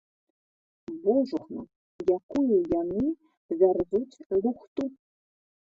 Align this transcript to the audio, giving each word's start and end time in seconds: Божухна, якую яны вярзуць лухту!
Божухна, 1.03 1.61
якую 2.17 2.57
яны 2.81 3.05
вярзуць 3.61 4.21
лухту! 4.45 4.83